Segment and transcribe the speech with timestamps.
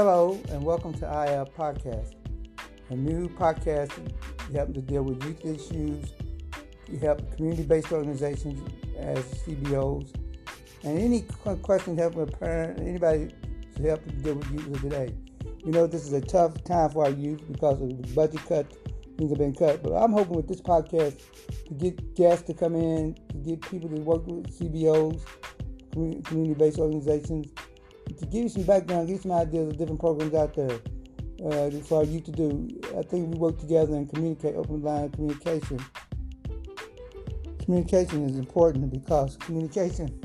[0.00, 2.14] Hello, and welcome to IL uh, Podcast,
[2.88, 3.90] a new podcast
[4.54, 6.12] helping to deal with youth issues.
[6.88, 8.60] You help community-based organizations
[8.96, 10.14] as CBOs,
[10.84, 11.22] and any
[11.62, 13.34] questions help a parent, anybody
[13.74, 15.12] to help to deal with youth today.
[15.64, 18.76] We know this is a tough time for our youth because of the budget cuts.
[19.16, 21.20] Things have been cut, but I'm hoping with this podcast
[21.66, 25.24] to get guests to come in, to get people to work with CBOs,
[25.92, 27.48] community-based organizations,
[28.16, 30.80] to give you some background, give you some ideas of different programs out there
[31.44, 32.68] uh, for you to do.
[32.96, 35.78] I think we work together and communicate, open line communication.
[37.64, 40.18] Communication is important because communication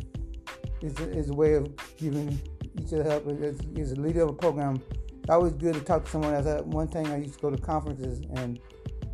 [0.81, 2.39] is a, is a way of giving
[2.79, 3.27] each other help.
[3.27, 4.81] As, as a leader of a program,
[5.19, 6.33] it's always good to talk to someone.
[6.33, 8.59] As one thing, I used to go to conferences and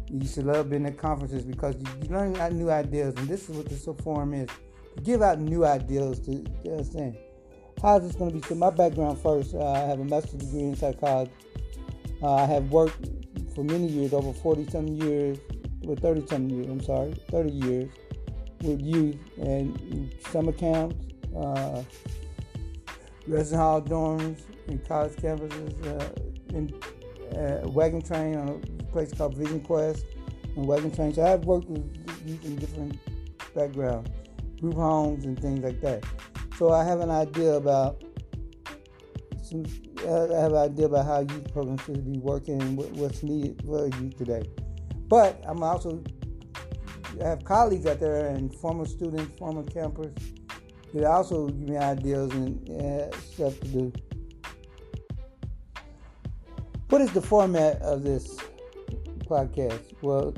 [0.09, 3.55] you to love being at conferences because you, you learn new ideas, and this is
[3.55, 4.49] what this forum is:
[5.03, 6.19] give out new ideas.
[6.21, 7.28] To, to understand how
[7.83, 8.43] is this going to be?
[8.45, 11.31] So my background first, uh, I have a master's degree in psychology.
[12.21, 13.07] Uh, I have worked
[13.55, 15.37] for many years, over 40 some years,
[15.87, 17.89] or 30 some years, I'm sorry, 30 years
[18.61, 20.95] with youth and summer camps,
[21.35, 21.83] uh,
[23.27, 26.73] resident hall dorms, in college campuses, uh, in
[27.37, 30.05] uh, wagon train on a place called Vision Quest,
[30.55, 31.13] and wagon train.
[31.13, 31.85] So I've worked with
[32.25, 32.99] youth in different
[33.55, 34.09] backgrounds,
[34.59, 36.03] group homes and things like that.
[36.59, 38.03] So I have an idea about
[39.41, 39.63] some.
[39.99, 43.87] I have an idea about how youth programs should be working and what's needed for
[43.87, 44.43] youth today.
[45.07, 46.03] But I'm also
[47.23, 50.13] I have colleagues out there and former students, former campers
[50.93, 53.93] that also give me ideas and uh, stuff to do.
[56.89, 58.37] What is the format of this
[59.19, 59.93] podcast?
[60.01, 60.33] Well,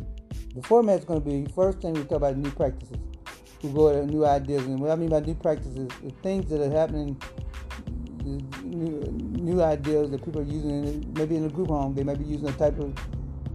[0.54, 3.11] the format is going to be first thing we talk about new practices
[3.62, 4.66] who go at new ideas.
[4.66, 7.22] And what I mean by new practices, the things that are happening,
[8.64, 9.02] new,
[9.42, 12.48] new ideas that people are using, maybe in a group home, they may be using
[12.48, 12.94] a type of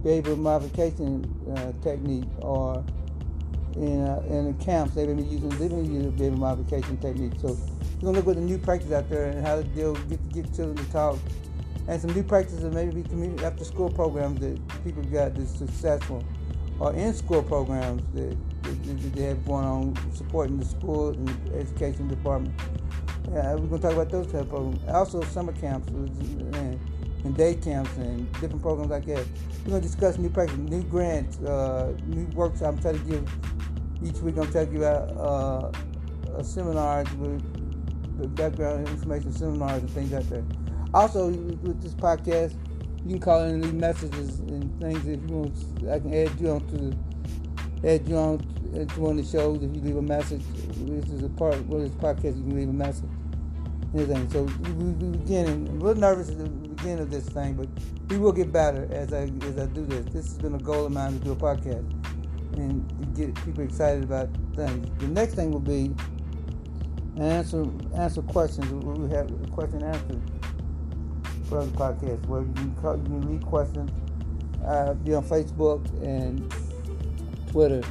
[0.03, 1.25] behavioral modification
[1.55, 2.83] uh, technique, or
[3.75, 7.33] in in the camps, they may be using different behavioral modification technique.
[7.41, 7.57] So
[8.01, 10.53] we're gonna look at the new practices out there and how to deal, get get
[10.53, 11.17] children to talk,
[11.87, 16.23] and some new practices that maybe community after school programs that people got that's successful,
[16.79, 22.07] or in school programs that that they have going on supporting the school and education
[22.07, 22.53] department.
[23.31, 24.87] Yeah, we're going to talk about those type of programs.
[24.89, 26.55] Also, summer camps and,
[27.25, 29.25] and day camps and different programs like that.
[29.63, 32.61] We're going to discuss new practices, new grants, uh, new workshops.
[32.61, 33.29] I'm trying to give
[34.03, 34.37] each week.
[34.37, 40.43] I'm trying to give out uh, seminars with background information seminars and things like that.
[40.93, 42.55] Also, with this podcast,
[43.05, 45.91] you can call in and leave messages and things if you want.
[45.91, 48.39] I can add you on to add you on
[48.85, 49.63] to one of the shows.
[49.63, 52.37] If you leave a message, this is a part of this podcast.
[52.37, 53.09] You can leave a message.
[53.93, 54.29] Anything.
[54.29, 55.67] So we, we begin.
[55.67, 57.67] A little nervous at the beginning of this thing, but
[58.09, 60.05] we will get better as I as I do this.
[60.13, 61.85] This has been a goal of mine to do a podcast
[62.57, 64.89] and get people excited about things.
[64.99, 65.93] The next thing will be
[67.17, 68.71] answer answer questions.
[68.71, 70.19] We have a question answer
[71.47, 73.89] for the podcast where you can call, you can leave questions.
[74.65, 76.53] Uh, be on Facebook and
[77.51, 77.81] Twitter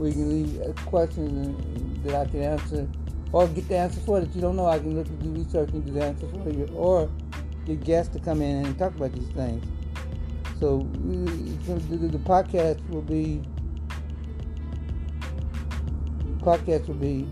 [0.00, 2.88] where you can leave questions that I can answer
[3.32, 4.66] or get the answer for that you don't know.
[4.66, 7.10] I can look do research and do the answer for you or
[7.66, 9.62] get guests to come in and talk about these things.
[10.58, 13.42] So the, the podcast will be
[16.40, 17.28] podcast will be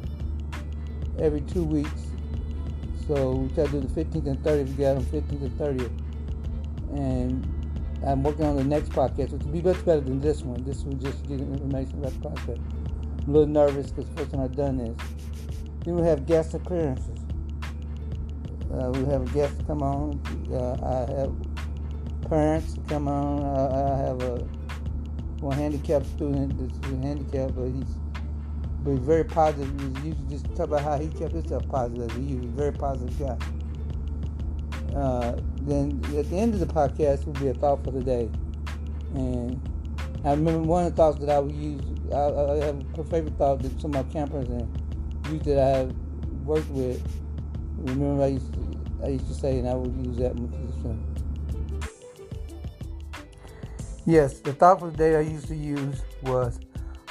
[1.18, 2.10] every two weeks.
[3.06, 4.68] So we try to do the 15th and 30th.
[4.68, 6.98] We got on 15th and 30th.
[6.98, 7.57] And
[8.06, 10.62] I'm working on the next podcast, which will be much better than this one.
[10.64, 12.60] This will just give information about the podcast.
[13.22, 14.96] I'm a little nervous because the first time I've done this.
[15.84, 17.18] Then we have guest appearances.
[18.72, 20.20] Uh, we have a guest come on.
[20.52, 21.34] Uh, I have
[22.28, 23.42] parents to come on.
[23.42, 24.36] I, I have a
[25.40, 27.94] one handicapped student that's handicapped, but he's
[28.82, 29.72] but he's very positive.
[29.80, 32.10] He's usually just talk about how he kept himself positive.
[32.16, 33.36] He's a very positive guy.
[34.94, 38.30] Uh, then at the end of the podcast will be a thought for the day.
[39.14, 39.60] And
[40.24, 41.82] I remember one of the thoughts that I would use.
[42.12, 44.68] I, I have a favorite thought that some of my campers and
[45.30, 45.94] youth that I have
[46.44, 47.02] worked with.
[47.78, 51.04] Remember, I used to, I used to say, and I would use that position.
[54.06, 56.58] Yes, the thought for the day I used to use was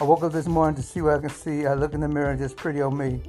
[0.01, 1.65] I woke up this morning to see what I can see.
[1.65, 3.21] I look in the mirror and just pretty old me.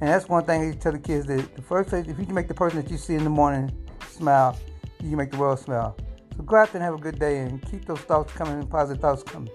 [0.00, 2.34] And that's one thing I tell the kids that the first thing, if you can
[2.34, 3.72] make the person that you see in the morning
[4.14, 4.56] smile,
[5.02, 5.96] you can make the world smile.
[6.36, 8.70] So go out there and have a good day and keep those thoughts coming and
[8.70, 9.50] positive thoughts coming.